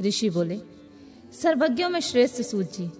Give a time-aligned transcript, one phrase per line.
[0.00, 0.60] ऋषि बोले,
[1.42, 2.90] सर्वज्ञों में श्रेष्ठ सूत जी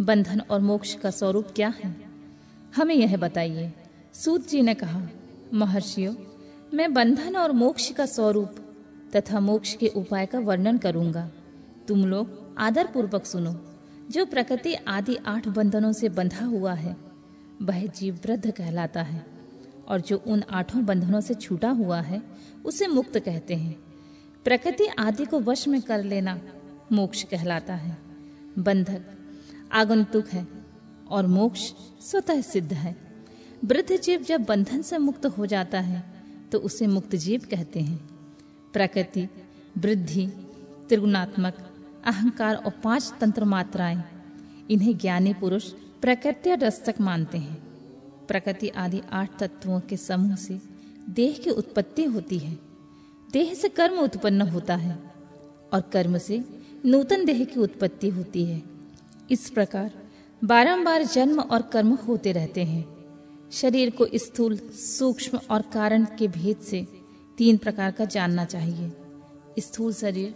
[0.00, 1.96] बंधन और मोक्ष का स्वरूप क्या है?
[2.76, 3.72] हमें यह बताइए।
[4.14, 5.08] सूत जी ने कहा,
[5.54, 6.14] महर्षियों,
[6.74, 8.50] मैं बंधन और मोक्ष का स्वरूप
[9.16, 11.30] तथा मोक्ष के उपाय का वर्णन करूँगा।
[11.88, 13.56] तुम लोग आदर पूर्वक सुनो।
[14.10, 16.96] जो प्रकृति आदि आठ बंधनों से बंधा हुआ है,
[17.62, 19.26] वह जीव वृद्ध कहलाता है,
[19.88, 22.22] और जो उन आठों बंधनों से छूटा हुआ है,
[22.64, 23.85] उसे मुक्त कहते हैं।
[24.46, 26.38] प्रकृति आदि को वश में कर लेना
[26.92, 27.96] मोक्ष कहलाता है।
[28.58, 29.06] बंधक,
[29.72, 30.46] आगंतुक है
[31.10, 31.60] और मोक्ष
[32.00, 32.94] स्वतः सिद्ध है।
[33.64, 36.04] वृद्ध जीव जब बंधन से मुक्त हो जाता है
[36.52, 37.98] तो उसे मुक्त जीव कहते हैं।
[38.72, 39.28] प्रकृति,
[39.78, 40.26] वृद्धि,
[40.88, 41.54] त्रिगुणात्मक,
[42.04, 44.02] अहंकार और पाँच तंत्र मात्राएँ
[44.70, 45.70] इन्हें ज्ञानी पुरुष
[46.02, 47.56] प्रकृति रस्तक मानते हैं।
[48.28, 50.60] प्रकृति आदि आठ तत्वों के समूह से
[51.10, 52.65] देह की उत्पत्ति होती है।
[53.32, 54.98] देह से कर्म उत्पन्न होता है
[55.72, 56.44] और कर्म से
[56.84, 58.62] नूतन देह की उत्पत्ति होती है।
[59.30, 59.90] इस प्रकार
[60.44, 62.84] बारंबार जन्म और कर्म होते रहते हैं।
[63.52, 66.86] शरीर को स्थूल, सूक्ष्म और कारण के भेद से
[67.38, 68.92] तीन प्रकार का जानना चाहिए।
[69.58, 70.34] स्थूल शरीर,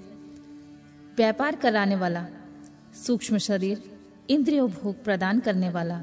[1.17, 2.27] व्यापार कराने वाला,
[3.07, 3.83] सूक्ष्म शरीर,
[4.31, 6.03] इंद्रियों भोग प्रदान करने वाला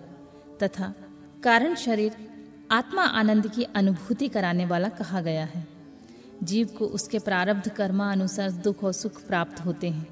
[0.63, 0.93] तथा
[1.43, 2.11] कारण शरीर,
[2.71, 5.76] आत्मा आनंद की अनुभूति कराने वाला कहा गया है।
[6.43, 10.07] जीव को उसके प्रारब्ध कर्मा अनुसार दुख और सुख प्राप्त होते हैं।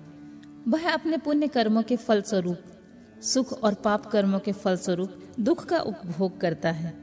[0.67, 2.57] वह अपने पुण्य कर्मों के फल स्वरूप
[3.23, 6.93] सुख और पाप कर्मों के फल स्वरूप दुख का उपभोग करता है।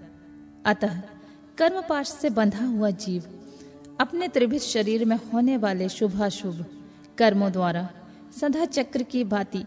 [0.67, 1.01] अतः
[1.59, 3.25] कर्म पाश से बंधा हुआ जीव
[4.01, 6.65] अपने त्रिभित शरीर में होने वाले शुभाशुभ
[7.19, 7.89] कर्मों द्वारा
[8.41, 9.65] सदा चक्र की भांति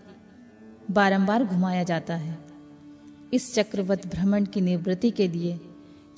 [0.91, 2.37] बारंबार घुमाया जाता है।
[3.33, 5.59] इस चक्रवत भ्रमण की निवृत्ति के लिए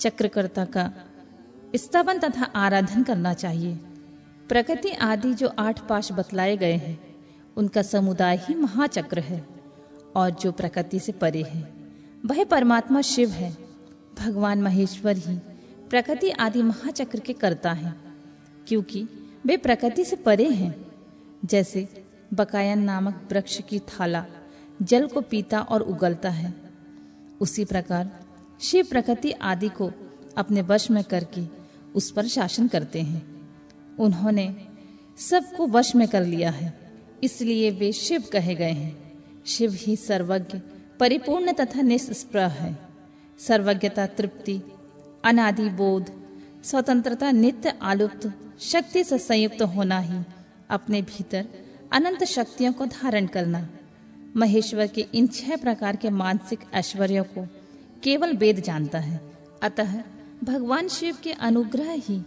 [0.00, 0.92] चक्रकर्ता का
[1.76, 3.74] स्तवन तथा आराधन करना चाहिए।
[4.48, 6.98] प्रकृति आदि जो आठ पाश बतलाए गए हैं,
[7.56, 9.44] उनका समुदाय ही महाचक्र है
[10.16, 11.62] और जो प्रकृति से परे है,
[12.26, 13.56] वह परमात्मा शिव है।
[14.18, 15.36] भगवान महेश्वर ही
[15.90, 17.94] प्रकृति आदि महाचक्र के करता है,
[18.66, 19.06] क्योंकि
[19.46, 20.74] वे प्रकृति से परे हैं।
[21.44, 21.86] जैसे
[22.34, 24.24] बकायन नामक वृक्ष की थाला
[24.82, 26.54] जल को पीता और उगलता है।
[27.40, 28.10] उसी प्रकार
[28.60, 29.90] शिव प्रकृति आदि को
[30.36, 31.57] अपने वश में करके
[31.94, 33.48] उस पर शासन करते हैं।
[33.98, 34.56] उन्होंने
[35.18, 36.78] सबको वश में कर लिया है।
[37.24, 39.12] इसलिए वे शिव कहे गए हैं।
[39.46, 40.58] शिव ही सर्वज्ञ,
[41.00, 42.78] परिपूर्ण तथा निष्प्रह है।
[43.38, 44.60] सर्वज्ञता तृप्ति,
[45.24, 46.12] अनादि बोध,
[46.64, 50.22] स्वतंत्रता नित्य आलुप्त, शक्ति से संयुक्त होना ही,
[50.70, 51.48] अपने भीतर
[51.92, 53.68] अनंत शक्तियों को धारण करना।
[54.36, 57.48] महेश्वर के इन छह प्रकार के मानसिक ऐश्वर्यों को
[58.02, 59.32] केवल वेद जानता है।
[59.62, 60.02] अतः
[60.44, 62.18] भगवान शिव के अनुग्रह ही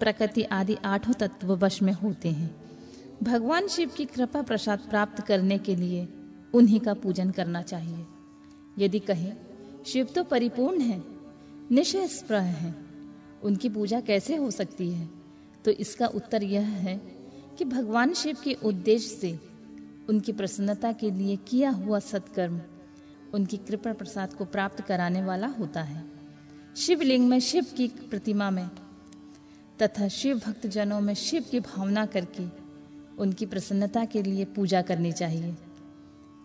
[0.00, 2.56] प्रकृति आदि आठों तत्व वश में होते हैं।
[3.22, 6.08] भगवान शिव की कृपा प्रसाद प्राप्त करने के लिए
[6.54, 8.06] उन्हीं का पूजन करना चाहिए।
[8.78, 9.36] यदि कहें,
[9.86, 11.04] शिव तो परिपूर्ण है
[11.70, 12.74] निश्चय स्प्रह है,
[13.42, 15.08] उनकी पूजा कैसे हो सकती है?
[15.64, 16.96] तो इसका उत्तर यह है
[17.58, 19.38] कि भगवान शिव के उद्देश्य से
[20.08, 22.60] उनकी प्रसन्नता के लिए किया हुआ सत्कर्म
[23.34, 26.11] उनकी कृपा प्रसाद को प्राप्त कराने वाला होता है।
[26.76, 28.70] शिवलिंग में शिव की प्रतिमा में,
[29.82, 32.46] तथा शिव भक्त जनों में शिव की भावना करके
[33.18, 35.56] उनकी प्रसन्नता के लिए पूजा करनी चाहिए।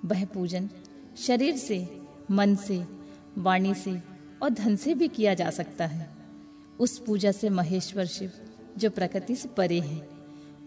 [0.06, 0.70] वह पूजन
[1.18, 2.02] शरीर से,
[2.32, 2.88] मन से,
[3.38, 4.02] वाणी से
[4.42, 6.16] और धन से भी किया जा सकता है।
[6.80, 8.32] उस पूजा से महेश्वर शिव,
[8.78, 10.08] जो प्रकृति से परे हैं,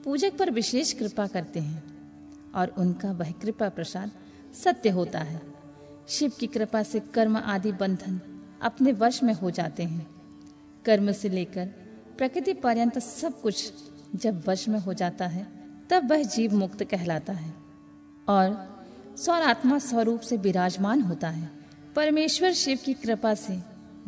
[0.05, 1.85] पूजक पर विशेष कृपा करते हैं
[2.55, 4.11] और उनका वह कृपा प्रसाद
[4.65, 5.43] सत्य होता है।
[6.09, 8.21] शिव की कृपा से कर्म आदि बंधन
[8.63, 10.11] अपने वश में हो जाते हैं।
[10.85, 11.67] कर्म से लेकर
[12.19, 13.73] प्रकृति पर्यंत सब कुछ
[14.15, 15.47] जब वश में हो जाता है,
[15.91, 17.55] तब वह जीव मुक्त कहलाता है
[18.29, 18.81] और
[19.17, 21.51] स्वरात्मा स्वरूप से विराजमान होता है।
[21.97, 23.59] परमेश्वर शिव की कृपा से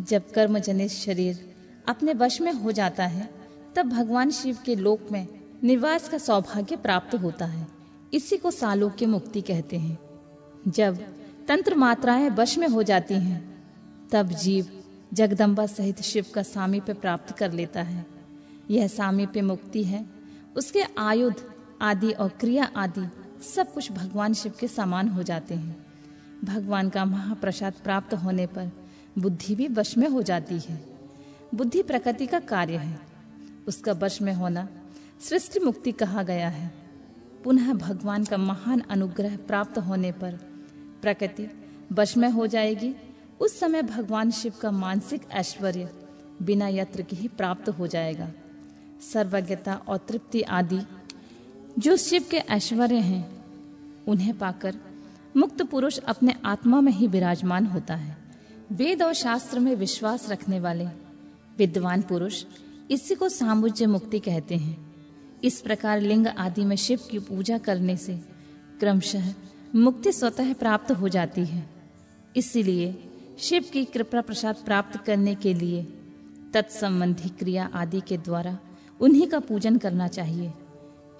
[0.01, 1.55] जब कर्म जनित शरीर
[1.89, 3.31] अपने वश में हो जाता है,
[3.77, 5.29] तब भगवान शिव के लोक में
[5.65, 7.67] निवास का सौभाग्य प्राप्त होता है।
[8.15, 9.99] इसी को सालोक्य मुक्ति कहते हैं।
[10.69, 10.99] जब
[11.49, 13.52] तंत्र मात्राएँ वश में हो जाती हैं
[14.13, 18.07] तब जीव जगदम्बा सहित शिव का सामीप्य प्राप्त कर लेता है।
[18.71, 20.07] यह सामीप्य मुक्ति है।
[20.57, 21.35] उसके आयुध
[21.81, 23.09] आदि और क्रिया आदि
[23.45, 25.87] सब कुछ भगवान शिव के समान हो जाते हैं।
[26.45, 28.71] भगवान का महाप्रसाद प्राप्त होने पर
[29.19, 30.85] बुद्धि भी वश में हो जाती है।
[31.55, 33.01] बुद्धि प्रकृति का कार्य है।
[33.69, 34.69] उसका वश में होना
[35.21, 36.73] सृष्टि मुक्ति कहा गया है।
[37.45, 40.33] पुनः भगवान का महान अनुग्रह प्राप्त होने पर
[41.03, 41.49] प्रकृति
[41.93, 42.95] वश में हो जाएगी।
[43.43, 45.91] उस समय भगवान शिव का मानसिक ऐश्वर्य
[46.43, 48.31] बिना यत्र के ही प्राप्त हो जाएगा।
[49.13, 50.79] सर्वज्ञता और तृप्ति आदि
[51.79, 53.45] जो शिव के ऐश्वर्य हैं,
[54.09, 54.77] उन्हें पाकर
[55.37, 58.17] मुक्त पुरुष अपने आत्मा में ही विराजमान होता है।
[58.73, 60.87] वेद और शास्त्र में विश्वास रखने वाले
[61.59, 62.45] विद्वान पुरुष
[62.91, 64.95] इसी को सामुज्य मुक्ति कहते हैं।
[65.45, 68.21] इस प्रकार लिंग आदि में शिव की पूजा करने से
[68.81, 69.35] क्रमशः
[69.75, 71.71] मुक्ति स्वतः प्राप्त हो जाती है।
[72.37, 75.83] इसीलिए शिव की कृपा प्रसाद प्राप्त करने के लिए
[76.55, 78.59] तत्संबंधी क्रिया आदि के द्वारा
[79.01, 80.53] उन्हीं का पूजन करना चाहिए।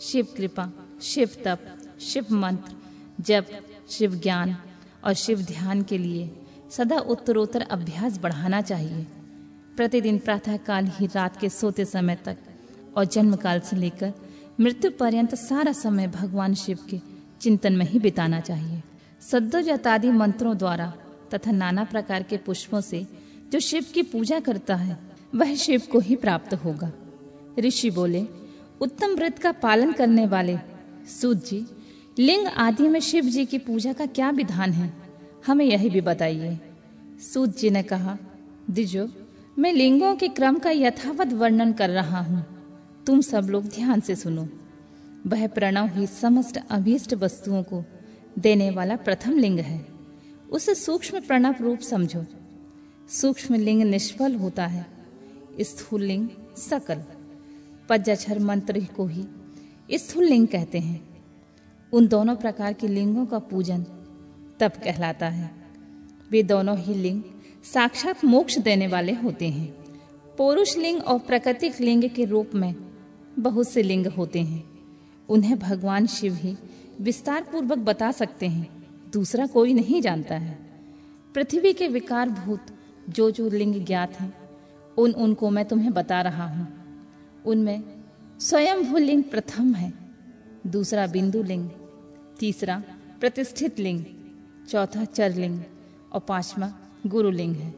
[0.01, 0.73] शिव कृपा,
[1.03, 1.59] शिव तप,
[2.01, 2.75] शिव मंत्र,
[3.21, 3.47] जप,
[3.91, 4.57] शिव ज्ञान
[5.05, 6.31] और शिव ध्यान के लिए
[6.71, 9.07] सदा उत्तरोत्तर अभ्यास बढ़ाना चाहिए।
[9.77, 12.37] प्रतिदिन प्रातः काल ही रात के सोते समय तक
[12.97, 14.13] और जन्म काल से लेकर
[14.61, 17.01] मृत्यु पर्यंत सारा समय भगवान शिव के
[17.41, 18.83] चिंतन में ही बिताना चाहिए।
[19.21, 20.93] सद्दोजतादि मंत्रों द्वारा
[21.35, 23.07] तथा नाना प्रकार के पुष्पों से
[23.53, 24.99] जो शिव की पूजा करता है,
[25.35, 26.93] वह शिव को ही प्राप्त होगा।
[27.59, 28.27] ऋषि बोले,
[28.81, 30.59] उत्तम व्रत का पालन करने वाले
[31.21, 31.67] सूत जी,
[32.19, 34.93] लिंग आदि में शिव जी की पूजा का क्या विधान है?
[35.47, 36.59] हमें यही भी बताइए।
[37.33, 38.19] सूत जी ने कहा,
[38.71, 39.09] दिजो,
[39.59, 42.47] मैं लिंगों के क्रम का यथावत वर्णन कर रहा हूँ।
[43.07, 44.49] तुम सब लोग ध्यान से सुनो।
[45.27, 47.85] वह प्रणव ही समस्त अभीष्ट वस्तुओं को
[48.39, 49.92] देने वाला प्रथम लिंग है।
[50.53, 52.25] उसे सूक्ष्म प्रणव रूप समझो।
[53.09, 54.87] सूक्ष्म लिंग निष्फल होता है।
[55.61, 57.03] स्थूल लिंग सकल।
[57.89, 59.25] पज्जाक्षर मंत्र को ही
[59.93, 61.25] स्थूल लिंग कहते हैं।
[61.93, 63.83] उन दोनों प्रकार के लिंगों का पूजन
[64.61, 65.51] तब कहलाता है।
[66.31, 67.23] वे दोनों ही लिंग
[67.65, 69.73] साक्षात मोक्ष देने वाले होते हैं।
[70.39, 72.75] पौरुष लिंग और प्राकृतिक लिंग के रूप में
[73.39, 74.65] बहुत से लिंग होते हैं।
[75.29, 76.57] उन्हें भगवान शिव ही
[77.01, 78.82] विस्तार पूर्वक बता सकते हैं।
[79.13, 80.59] दूसरा कोई नहीं जानता है।
[81.35, 82.67] पृथ्वी के विकार भूत
[83.09, 84.35] जो जो लिंग ज्ञात हैं,
[84.99, 86.67] उन उनको मैं तुम्हें बता रहा हूँ।
[87.45, 87.83] उनमें
[88.41, 89.93] स्वयंभू लिंग प्रथम है,
[90.67, 91.71] दूसरा बिंदु लिंग,
[92.39, 92.83] तीसरा
[93.21, 94.05] प्रतिष्ठित लिंग,
[94.69, 95.61] चौथा चरलिंग
[96.13, 96.73] और पांचवा
[97.07, 97.75] गुरुलिंग है।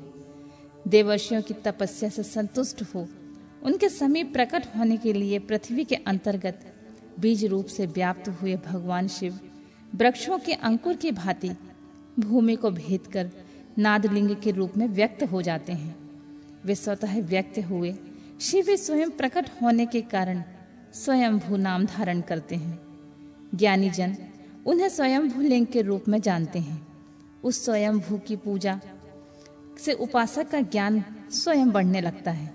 [0.88, 3.06] देवर्षियों की तपस्या से संतुष्ट हो,
[3.62, 6.60] उनके समीप प्रकट होने के लिए पृथ्वी के अंतर्गत
[7.20, 9.38] बीज रूप से व्याप्त हुए भगवान शिव
[9.94, 11.50] वृक्षों के अंकुर की भांति
[12.18, 13.30] भूमि को भेद कर
[13.78, 15.96] नादलिंग के रूप में व्यक्त हो जाते हैं।
[16.64, 17.94] वे स्वतः व्यक्त हुए,
[18.40, 20.42] शिव स्वयं प्रकट होने के कारण
[20.94, 22.80] स्वयंभू नाम धारण करते हैं।
[23.54, 24.16] ज्ञानी जन
[24.66, 26.86] उन्हें स्वयंभू लिंग के रूप में जानते हैं।
[27.44, 28.80] उस स्वयंभू की पूजा
[29.78, 32.54] से उपासक का ज्ञान स्वयं बढ़ने लगता है।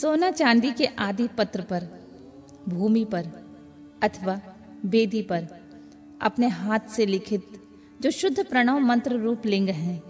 [0.00, 1.88] सोना चांदी के आदि पत्र पर,
[2.68, 3.26] भूमि पर
[4.02, 4.40] अथवा
[4.84, 5.48] वेदी पर
[6.22, 7.46] अपने हाथ से लिखित
[8.00, 10.02] जो शुद्ध प्रणव मंत्र रूप लिंग है,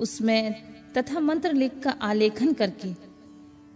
[0.00, 0.54] उसमें
[0.92, 2.94] तथा मंत्र लिख का आलेखन करके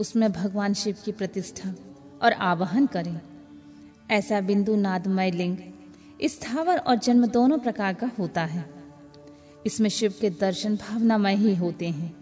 [0.00, 1.74] उसमें भगवान शिव की प्रतिष्ठा
[2.22, 3.20] और आवाहन करें।
[4.10, 5.56] ऐसा बिंदु नादमय लिंग
[6.22, 8.70] स्थावर और जन्म दोनों प्रकार का होता है।
[9.66, 12.16] इसमें शिव के दर्शन भावनामय ही होते हैं।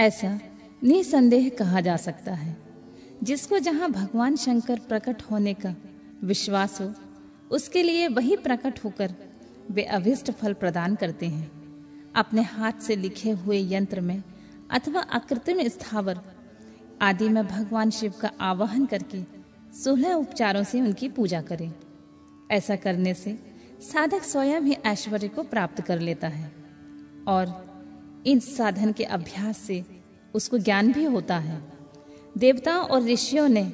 [0.00, 0.40] ऐसा
[0.84, 2.56] निसंदेह कहा जा सकता है।
[3.22, 5.74] जिसको जहाँ भगवान शंकर प्रकट होने का
[6.24, 6.94] विश्वास हो
[7.50, 9.14] उसके लिए वही प्रकट होकर
[9.70, 11.50] वे अभिष्ट फल प्रदान करते हैं।
[12.16, 14.22] अपने हाथ से लिखे हुए यंत्र में
[14.70, 16.20] अथवा अकृत्रिम स्थावर
[17.02, 19.22] आदि में भगवान शिव का आवाहन करके
[19.78, 21.72] सोलह उपचारों से उनकी पूजा करें।
[22.50, 23.38] ऐसा करने से
[23.92, 26.52] साधक स्वयं ही ऐश्वर्य को प्राप्त कर लेता है
[27.28, 27.70] और
[28.26, 29.84] इन साधन के अभ्यास से
[30.34, 31.72] उसको ज्ञान भी होता है।
[32.38, 33.72] देवताओं और ऋषियों ने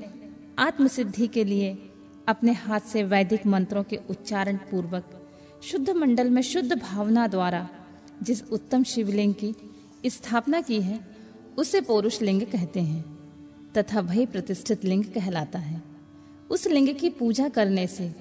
[0.58, 1.85] आत्मसिद्धि के लिए
[2.28, 5.30] अपने हाथ से वैदिक मंत्रों के उच्चारण पूर्वक
[5.62, 7.68] शुद्ध मंडल में शुद्ध भावना द्वारा
[8.22, 9.54] जिस उत्तम शिवलिंग की
[10.06, 11.00] स्थापना की है,
[11.58, 13.04] उसे पौरुष लिंग कहते हैं,
[13.78, 15.82] तथा वही प्रतिष्ठित लिंग कहलाता है।
[16.50, 18.14] उस लिंग की पूजा करने से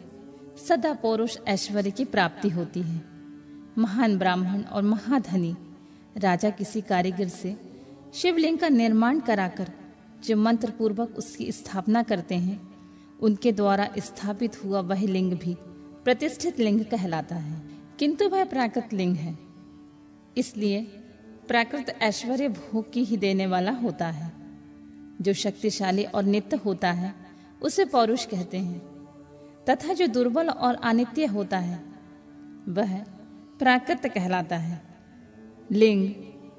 [0.67, 3.01] सदा पौरुष ऐश्वर्य की प्राप्ति होती है।
[3.77, 5.55] महान ब्राह्मण और महाधनी
[6.17, 7.55] राजा किसी कारीगर से
[8.13, 9.71] शिवलिंग का निर्माण कराकर
[10.23, 12.74] जो मंत्र पूर्वक उसकी स्थापना करते हैं
[13.21, 15.55] उनके द्वारा स्थापित हुआ वह लिंग भी
[16.03, 17.69] प्रतिष्ठित लिंग कहलाता है।
[17.99, 19.39] किंतु वह प्राकृत लिंग है।
[20.37, 20.83] इसलिए
[21.47, 24.33] प्राकृत ऐश्वर्य भोग की ही देने वाला होता है।
[25.21, 27.15] जो शक्तिशाली और नित्य होता है,
[27.61, 28.79] उसे पौरुष कहते हैं।
[29.69, 31.83] तथा जो दुर्बल और अनित्य होता है,
[32.69, 32.99] वह
[33.59, 34.81] प्राकृत कहलाता है।
[35.71, 36.13] लिंग,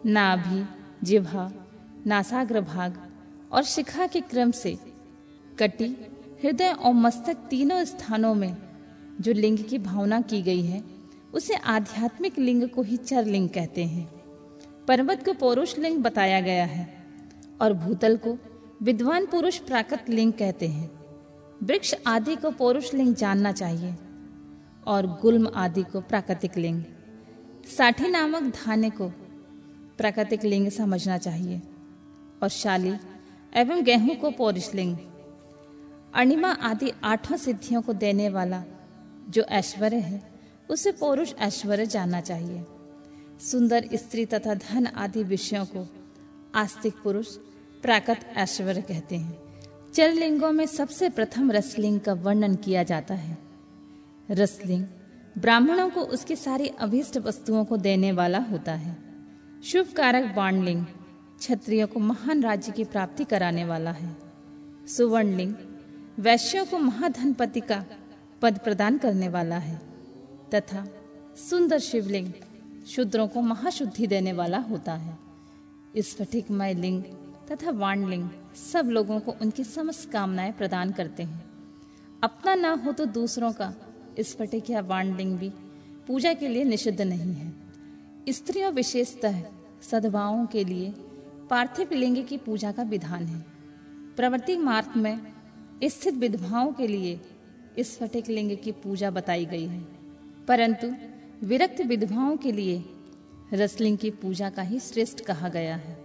[0.07, 0.67] नाभि
[1.03, 1.53] जिभा
[2.07, 3.13] नासाग्र भाग
[3.53, 4.79] और शिखा के क्रम से
[5.59, 5.97] कटी
[6.43, 8.57] हृदय और मस्तक तीनों स्थानों में
[9.21, 10.83] जो लिंग की भावना की गई है,
[11.35, 14.09] उसे आध्यात्मिक लिंग को ही चर लिंग कहते हैं।
[14.89, 16.89] पर्वत को पौरुष लिंग बताया गया है
[17.61, 18.37] और भूतल को
[18.83, 20.91] विद्वान पुरुष प्राकृत लिंग कहते हैं।
[21.63, 23.95] वृक्ष आदि को पौरुष लिंग जानना चाहिए
[24.87, 26.83] और गुल्म आदि को प्राकृतिक लिंग।
[27.77, 29.09] साठी नामक धान्य को
[29.99, 31.63] प्राकृतिक लिंग समझना चाहिए
[32.43, 32.95] और शाली
[33.53, 34.97] एवं गेहूँ को पौरुष लिंग।
[36.17, 38.65] अणिमा आदि आठों सिद्धियों को देने वाला
[39.29, 40.23] जो ऐश्वर्य है,
[40.71, 42.65] उसे पौरुष ऐश्वर्य जानना चाहिए।
[43.41, 45.87] सुंदर स्त्री तथा धन आदि विषयों को
[46.55, 47.27] आस्तिक पुरुष
[47.83, 49.39] प्राकृत ऐश्वर्य कहते हैं।
[49.95, 53.39] चरलिंगों में सबसे प्रथम रसलिंग का वर्णन किया जाता है।
[54.31, 54.85] रसलिंग
[55.39, 58.97] ब्राह्मणों को उसकी सारी अभीष्ट वस्तुओं को देने वाला होता है।
[59.65, 60.85] शुभ कारक बाणलिंग
[61.39, 64.17] क्षत्रियों को महान राज्य की प्राप्ति कराने वाला है।
[64.87, 65.55] सुवर्णलिंग
[66.19, 67.85] वैश्यों को महाधनपति का
[68.43, 69.81] पद प्रदान करने वाला है
[70.55, 70.87] तथा
[71.39, 72.33] सुंदर शिवलिंग
[72.87, 75.19] शूद्रों को महाशुद्धि देने वाला होता है।
[75.97, 77.03] स्फटिकमय लिंग
[77.51, 78.29] तथा वाणलिंग
[78.73, 81.45] सब लोगों को उनकी समस्त कामनाएँ प्रदान करते हैं।
[82.23, 83.73] अपना ना हो तो दूसरों का
[84.21, 85.53] स्फटिक या वाणलिंग भी
[86.09, 87.53] पूजा के लिए निषिद्ध नहीं है।
[88.29, 89.43] स्त्रियों विशेषतः
[89.83, 90.93] सद्भावों के लिए
[91.51, 93.45] पार्थिव लिंग की पूजा का विधान है।
[94.17, 95.36] प्रवृत्ति मार्ग में
[95.85, 97.21] स्थित विधवाओं के लिए
[97.79, 99.81] इस स्फटिक लिंग की पूजा बताई गई है।
[100.49, 100.95] परंतु
[101.47, 102.85] विरक्त विधवाओं के लिए
[103.53, 106.05] रसलिंग की पूजा का ही श्रेष्ठ कहा गया है।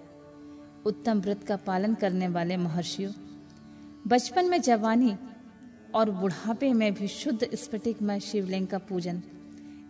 [0.85, 3.11] उत्तम व्रत का पालन करने वाले महर्षियों,
[4.07, 5.15] बचपन में जवानी
[5.95, 9.21] और बुढ़ापे में भी शुद्ध स्फटिकमय शिवलिंग का पूजन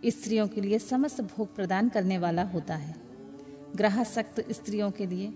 [0.06, 2.94] स्त्रियों के लिए समस्त भोग प्रदान करने वाला होता है।
[3.76, 5.26] ग्रहासक्त स्त्रियों के लिए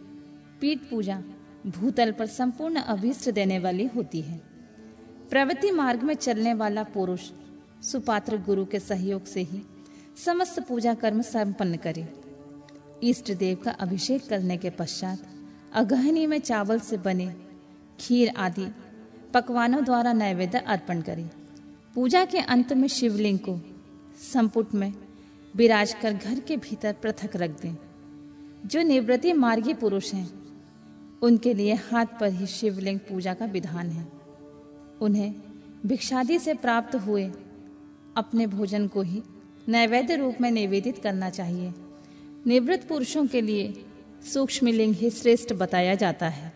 [0.61, 1.23] पीठ पूजा
[1.67, 4.41] भूतल पर संपूर्ण अभीष्ट देने वाली होती है।
[5.31, 7.21] प्रवृत्ति मार्ग में चलने वाला पुरुष,
[7.83, 9.63] सुपात्र गुरु के सहयोग से ही
[10.25, 12.09] समस्त पूजा कर्म संपन्न करे।
[13.03, 15.19] इष्ट देव का अभिषेक करने के पश्चात
[15.73, 17.35] अगहनी में चावल से बने
[18.01, 18.67] खीर आदि
[19.35, 21.31] पकवानों द्वारा नैवेद्य अर्पण करे।
[21.95, 23.61] पूजा के अंत में शिवलिंग को
[24.33, 24.93] संपुट में
[25.57, 27.77] विराज कर घर के भीतर पृथक रख दें।
[28.67, 30.46] जो निवृत्ति मार्गी पुरुष हैं
[31.27, 34.13] उनके लिए हाथ पर ही शिवलिंग पूजा का विधान है।
[35.01, 35.35] उन्हें
[35.87, 37.31] भिक्षादि से प्राप्त हुए
[38.17, 39.23] अपने भोजन को ही
[39.69, 41.73] नैवेद्य रूप में निवेदित करना चाहिए।
[42.47, 43.85] निवृत्त पुरुषों के लिए
[44.33, 46.53] सूक्ष्म लिंग ही श्रेष्ठ बताया जाता है।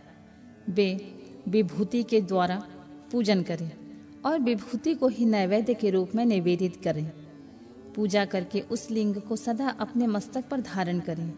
[0.68, 1.14] वे
[1.48, 2.66] विभूति के द्वारा
[3.12, 3.70] पूजन करें
[4.24, 7.12] और विभूति को ही नैवेद्य के रूप में निवेदित करें।
[7.96, 11.34] पूजा करके उस लिंग को सदा अपने मस्तक पर धारण करें।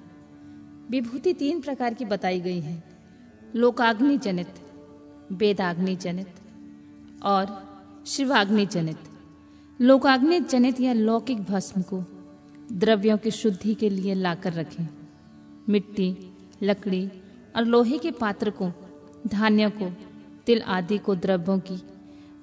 [0.91, 2.92] विभूति तीन प्रकार की बताई गई है।
[3.57, 4.49] लोकाग्नि जनित
[5.33, 6.29] वेदाग्नि जनित
[7.23, 7.63] और
[8.07, 8.97] शिवाग्नि जनित
[9.81, 12.05] लोकाग्नि जनित या लौकिक भस्म को
[12.73, 14.89] द्रव्यों की शुद्धि के लिए लाकर रखें।
[15.69, 16.17] मिट्टी,
[16.63, 17.11] लकड़ी
[17.57, 18.73] और लोहे के पात्र को,
[19.27, 19.93] धान्य को,
[20.47, 21.83] तिल आदि को द्रव्यों की,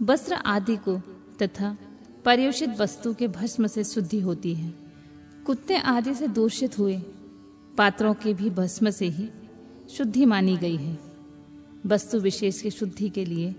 [0.01, 0.97] वस्त्र आदि को
[1.41, 1.77] तथा
[2.25, 4.73] पर्योषित वस्तु के भस्म से शुद्धि होती है।
[5.45, 6.97] कुत्ते आदि से दूषित हुए
[7.77, 9.29] पात्रों के भी भस्म से ही
[9.89, 10.99] शुद्धि मानी गई है।
[11.85, 13.55] वस्तु विशेष की शुद्धि के लिए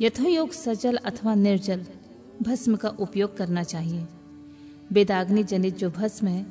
[0.00, 1.86] यथोयोग सजल अथवा निर्जल
[2.42, 4.06] भस्म का उपयोग करना चाहिए।
[4.92, 6.46] वेदाग्नि जनित जो भस्म है,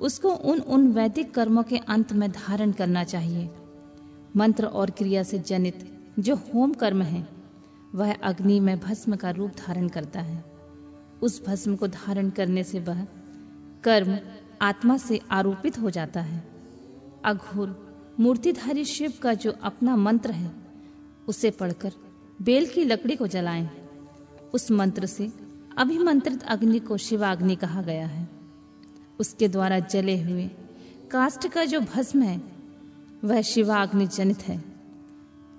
[0.00, 3.50] उसको उन उन वैदिक कर्मों के अंत में धारण करना चाहिए।
[4.36, 7.28] मंत्र और क्रिया से जनित जो होम कर्म है,
[7.94, 10.44] वह अग्नि में भस्म का रूप धारण करता है।
[11.22, 13.06] उस भस्म को धारण करने से वह
[13.84, 14.18] कर्म
[14.62, 16.44] आत्मा से आरोपित हो जाता है।
[17.24, 17.85] अघोर
[18.20, 20.50] मूर्तिधारी शिव का जो अपना मंत्र है,
[21.28, 21.92] उसे पढ़कर
[22.42, 23.70] बेल की लकड़ी को जलाएँ।
[24.54, 25.32] उस मंत्र से
[25.78, 28.28] अभिमंत्रित अग्नि को शिवाग्नि कहा गया है।
[29.20, 30.50] उसके द्वारा जले हुए
[31.10, 32.42] काष्ट का जो भस्म है,
[33.24, 34.64] वह शिवाग्नि जनित है।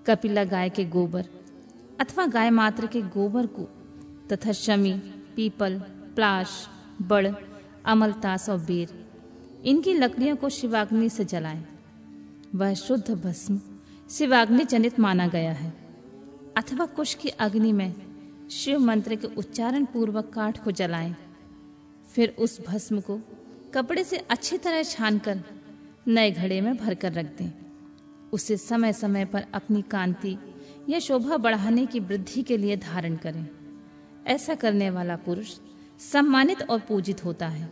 [0.05, 1.25] कपिला गाय के गोबर
[1.99, 3.63] अथवा गाय मात्र के गोबर को
[4.31, 4.93] तथा शमी,
[5.35, 5.79] पीपल,
[6.15, 6.67] प्लाश,
[7.01, 7.27] बड़,
[7.85, 9.07] अमलतास और बेर,
[9.65, 11.76] इनकी लकड़ियों को शिवाग्नि से जलाएँ।
[12.55, 13.61] वह शुद्ध भस्म
[14.09, 15.73] शिवाग्नि जनित माना गया है।
[16.57, 17.95] अथवा कुश की अग्नि में
[18.49, 21.15] शिव मंत्र के उच्चारण पूर्वक काठ को जलाएँ।
[22.15, 23.19] फिर उस भस्म को
[23.73, 25.43] कपड़े से अच्छी तरह छानकर
[26.07, 27.51] नए घड़े में भरकर रख दें।
[28.33, 30.37] उसे समय समय पर अपनी कांति
[30.89, 33.47] या शोभा बढ़ाने की वृद्धि के लिए धारण करें।
[34.27, 35.57] ऐसा करने वाला पुरुष
[36.11, 37.65] सम्मानित और पूजित होता है।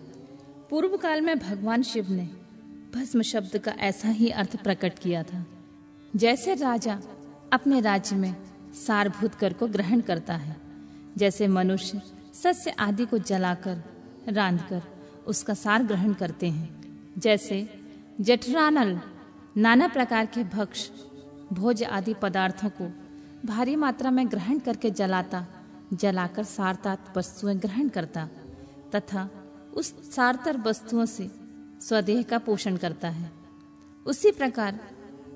[0.69, 2.29] पूर्व काल में भगवान शिव ने
[2.95, 5.45] भस्म शब्द का ऐसा ही अर्थ प्रकट किया था।
[6.15, 6.99] जैसे राजा
[7.53, 8.35] अपने राज्य में
[8.87, 10.55] सारभूत कर को ग्रहण करता है,
[11.17, 12.01] जैसे मनुष्य
[12.33, 13.83] सस्य आदि को जलाकर
[14.29, 14.81] रांध कर
[15.27, 17.69] उसका सार ग्रहण करते हैं। जैसे
[18.21, 18.99] जठरानल
[19.57, 20.89] नाना प्रकार के भक्ष,
[21.53, 22.91] भोज आदि पदार्थों को
[23.47, 25.45] भारी मात्रा में ग्रहण करके जलाता,
[25.93, 28.29] जलाकर सारतात वस्तुएँ ग्रहण करता,
[28.95, 29.29] तथा
[29.73, 31.29] उस सारतर वस्तुओं से
[31.81, 33.31] स्वदेह का पोषण करता है।
[34.05, 34.79] उसी प्रकार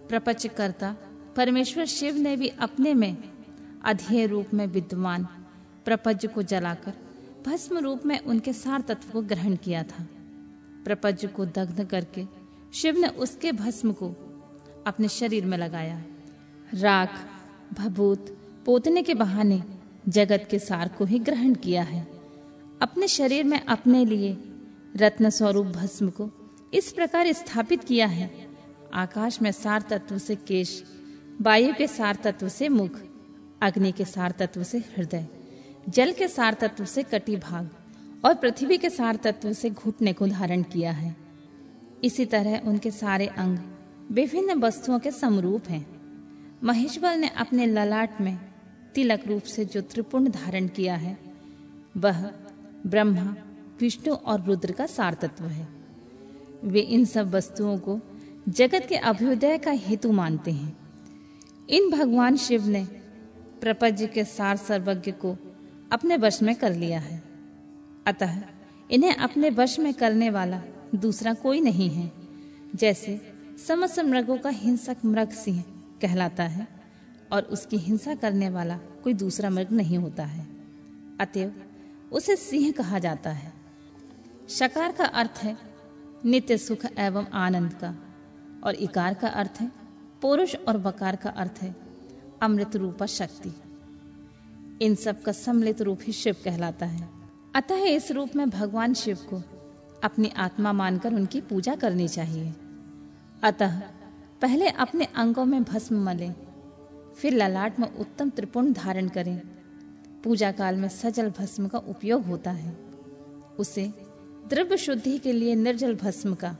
[0.09, 0.95] प्रपंच करता
[1.35, 3.17] परमेश्वर शिव ने भी अपने में
[3.85, 5.27] अध्यय रूप में विद्यमान
[5.85, 6.93] प्रपंच को जलाकर
[7.47, 10.07] भस्म रूप में उनके सार तत्व को ग्रहण किया था।
[10.85, 12.25] प्रपंच को दग्ध करके
[12.73, 14.09] शिव ने उसके भस्म को
[14.87, 16.03] अपने शरीर में लगाया।
[16.73, 17.09] राख,
[17.73, 19.63] भभूत, पोतने के बहाने
[20.07, 22.07] जगत के सार को ही ग्रहण किया है।
[22.81, 24.48] अपने शरीर में अपने लिए
[24.95, 26.29] रत्न स्वरूप भस्म को
[26.73, 28.47] इस प्रकार स्थापित किया है।
[28.93, 30.83] आकाश में सार तत्व से केश,
[31.41, 32.99] वायु के सार तत्व से मुख,
[33.61, 35.27] अग्नि के सार तत्व से हृदय,
[35.89, 37.69] जल के सार तत्व से कटी भाग
[38.25, 41.15] और पृथ्वी के सार तत्व से घुटने को धारण किया है।
[42.03, 43.57] इसी तरह उनके सारे अंग
[44.11, 45.85] विभिन्न वस्तुओं के समरूप हैं।
[46.63, 48.37] महेश्वर ने अपने ललाट में
[48.95, 51.17] तिलक रूप से जो त्रिपुण धारण किया है,
[51.97, 52.31] वह
[52.87, 53.35] ब्रह्मा
[53.81, 55.67] विष्णु और रुद्र का सार तत्व है।
[56.63, 57.99] वे इन सब वस्तुओं को
[58.49, 60.77] जगत के अभ्युदय का हेतु मानते हैं।
[61.69, 62.83] इन भगवान शिव ने
[63.61, 65.37] प्रपंच के सार सर्वज्ञ को
[65.91, 67.23] अपने वश में कर लिया है।
[68.07, 68.41] अतः
[68.91, 70.63] इन्हें अपने वश में करने वाला
[70.95, 72.11] दूसरा कोई नहीं है।
[72.75, 73.21] जैसे
[73.67, 75.63] समस्त मृगों का हिंसक मृग सिंह
[76.01, 76.67] कहलाता है
[77.31, 80.47] और उसकी हिंसा करने वाला कोई दूसरा मृग नहीं होता है।
[81.19, 81.53] अतएव
[82.11, 83.58] उसे सिंह कहा जाता है।
[84.49, 85.57] शकार का अर्थ है
[86.25, 87.93] नित्य सुख एवं आनंद का,
[88.63, 89.71] और इकार का अर्थ है
[90.21, 91.75] पुरुष और बकार का अर्थ है
[92.41, 93.51] अमृत रूपा शक्ति।
[94.81, 97.07] इन सब का सम्मिलित रूप ही शिव कहलाता है।
[97.55, 99.41] अतः इस रूप में भगवान शिव को
[100.03, 102.53] अपनी आत्मा मानकर उनकी पूजा करनी चाहिए।
[103.43, 103.79] अतः
[104.41, 106.33] पहले अपने अंगों में भस्म मलें,
[107.17, 109.39] फिर ललाट में उत्तम त्रिपुण धारण करें।
[110.23, 112.77] पूजा काल में सजल भस्म का उपयोग होता है।
[113.59, 113.91] उसे
[114.49, 116.57] द्रव्य शुद्धि के लिए निर्जल भस्म का।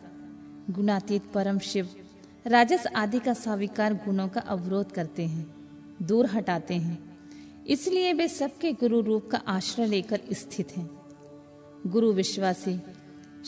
[0.70, 1.90] गुणातीत परम शिव,
[2.48, 5.56] राजस आदि का साविकार गुणों का अवरोध करते हैं,
[6.02, 7.18] दूर हटाते हैं।
[7.68, 10.90] इसलिए वे सबके गुरु रूप का आश्रय लेकर स्थित हैं।
[11.88, 12.80] गुरु विश्वासी,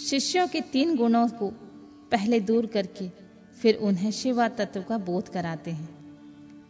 [0.09, 1.47] शिष्यों के तीन गुणों को
[2.11, 3.09] पहले दूर करके
[3.61, 6.19] फिर उन्हें शिवा तत्व का बोध कराते हैं।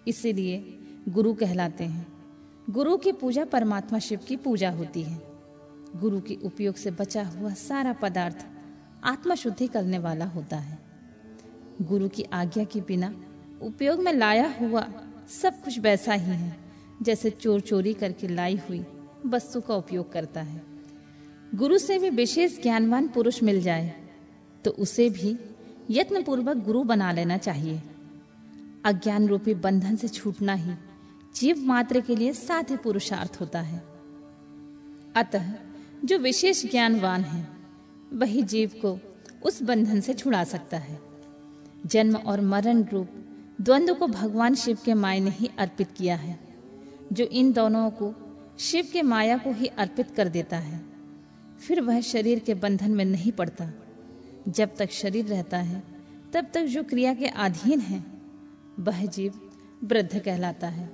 [0.07, 0.79] इसीलिए
[1.09, 2.07] गुरु कहलाते हैं।
[2.69, 5.30] गुरु की पूजा परमात्मा शिव की पूजा होती है।
[5.95, 8.45] गुरु के उपयोग से बचा हुआ सारा पदार्थ
[9.03, 10.77] आत्मा शुद्धि करने वाला होता है।
[11.81, 13.13] गुरु की आज्ञा के बिना
[13.61, 14.87] उपयोग में लाया हुआ
[15.31, 16.55] सब कुछ वैसा ही है,
[17.01, 18.85] जैसे चोर चोरी करके लाई हुई
[19.25, 20.61] वस्तु का उपयोग करता है।
[21.55, 23.93] गुरु से भी विशेष ज्ञानवान पुरुष मिल जाए
[24.65, 25.37] तो उसे भी
[25.89, 27.81] यत्न पूर्वक गुरु बना लेना चाहिए।
[28.85, 30.73] अज्ञान रूपी बंधन से छूटना ही
[31.35, 33.83] जीव मात्र के लिए साध्य पुरुषार्थ होता है।
[35.15, 35.51] अतः
[36.05, 37.47] जो विशेष ज्ञानवान है,
[38.13, 38.99] वही जीव को
[39.43, 40.99] उस बंधन से छुड़ा सकता है।
[41.85, 43.09] जन्म और मरण रूप
[43.61, 46.39] द्वंद्व को भगवान शिव के माय ने ही अर्पित किया है,
[47.13, 48.15] जो इन दोनों को
[48.59, 50.81] शिव के माया को ही अर्पित कर देता है।
[51.67, 53.71] फिर वह शरीर के बंधन में नहीं पड़ता।
[54.47, 55.83] जब तक शरीर रहता है,
[56.33, 58.05] तब तक जो क्रिया के अधीन है,
[58.79, 59.49] वह जीव
[59.83, 60.91] वृद्ध कहलाता है।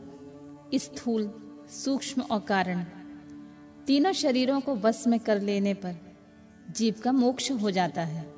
[0.75, 1.33] स्थूल,
[1.69, 2.85] सूक्ष्म और कारण
[3.87, 5.95] तीनों शरीरों को वश में कर लेने पर
[6.71, 8.33] जीव का मोक्ष हो जाता है।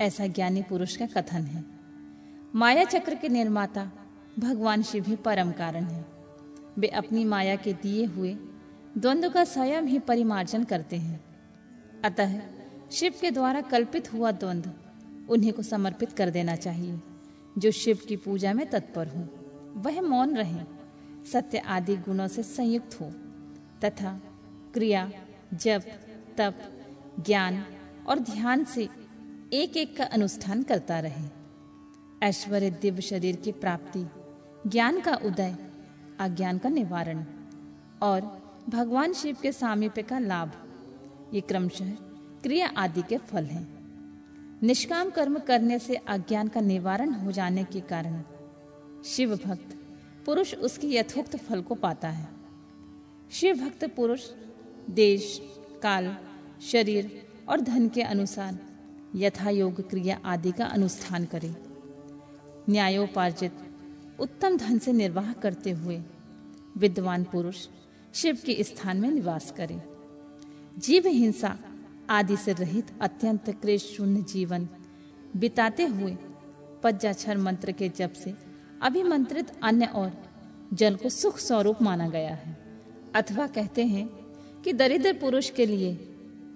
[0.00, 1.64] ऐसा ज्ञानी पुरुष का कथन है।
[2.54, 3.92] माया चक्र के निर्माता
[4.38, 6.06] भगवान शिव ही परम कारण है।
[6.78, 8.38] वे अपनी माया के दिए हुए
[8.98, 11.24] द्वंद्व का स्वयं ही परिमार्जन करते हैं।
[12.04, 12.40] अतः
[12.92, 14.72] शिव के द्वारा कल्पित हुआ द्वंद्व
[15.30, 17.00] उन्हीं को समर्पित कर देना चाहिए,
[17.58, 19.28] जो शिव की पूजा में तत्पर हो।
[19.80, 20.60] वह मौन रहे,
[21.32, 23.10] सत्य आदि गुणों से संयुक्त हो,
[23.84, 24.20] तथा
[24.74, 25.10] क्रिया,
[25.54, 25.82] जप,
[26.38, 26.54] तप,
[27.26, 27.64] ज्ञान
[28.08, 28.88] और ध्यान से
[29.52, 31.24] एक एक का अनुष्ठान करता रहे।
[32.22, 34.06] ऐश्वर्य दिव्य शरीर की प्राप्ति,
[34.66, 35.56] ज्ञान का उदय,
[36.20, 37.24] अज्ञान का निवारण
[38.02, 38.20] और
[38.68, 40.52] भगवान शिव के सामीप्य का लाभ,
[41.34, 41.90] ये क्रमशः
[42.42, 43.78] क्रिया आदि के फल हैं।
[44.62, 48.22] निष्काम कर्म करने से अज्ञान का निवारण हो जाने के कारण
[49.04, 49.78] शिव भक्त
[50.26, 52.28] पुरुष उसके यथोक्त फल को पाता है।
[53.30, 54.30] शिव भक्त पुरुष
[54.90, 55.40] देश,
[55.82, 56.16] काल,
[56.62, 58.58] शरीर और धन के अनुसार
[59.16, 61.54] यथा योग क्रिया आदि का अनुष्ठान करे।
[62.68, 63.52] न्यायोपार्जित,
[64.20, 66.02] उत्तम धन से निर्वाह करते हुए
[66.76, 67.66] विद्वान पुरुष
[68.14, 69.82] शिव के स्थान में निवास करे।
[70.78, 71.58] जीव हिंसा
[72.10, 74.68] आदि से रहित अत्यंत क्लेश शून्य जीवन
[75.36, 76.16] बिताते हुए
[76.82, 78.34] पज्जाक्षर मंत्र के जप से
[78.82, 80.12] अभिमंत्रित अन्य और
[80.72, 82.58] जल को सुख स्वरूप माना गया है।
[83.14, 84.17] अथवा कहते हैं
[84.64, 85.94] कि दरिद्र पुरुष के लिए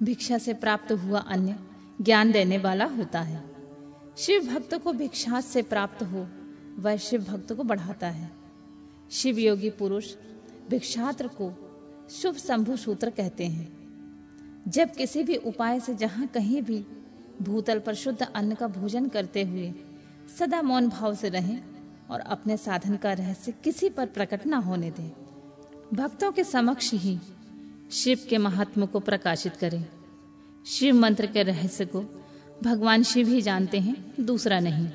[0.03, 1.55] भिक्षा से प्राप्त हुआ अन्न
[2.01, 3.43] ज्ञान देने वाला होता है।
[4.17, 6.27] शिव भक्त को भिक्षा से प्राप्त हो,
[6.79, 8.31] वह शिव भक्त को बढ़ाता है।
[9.11, 10.15] शिव योगी पुरुष
[10.71, 11.53] भिक्षात्र को
[12.11, 13.71] शुभ शंभु सूत्र कहते हैं।
[14.69, 16.85] जब किसी भी उपाय से जहाँ कहीं भी
[17.43, 19.73] भूतल पर शुद्ध अन्न का भोजन करते हुए
[20.39, 21.63] सदा मौन भाव से रहें
[22.11, 25.11] और अपने साधन का रहस्य किसी पर प्रकट न होने दें,
[25.95, 27.19] भक्तों के समक्ष ही
[27.93, 29.85] शिव के महात्म को प्रकाशित करें।
[30.67, 32.23] शिव मंत्र के रहस्य को
[32.63, 34.89] भगवान शिव ही जानते हैं, दूसरा नहीं।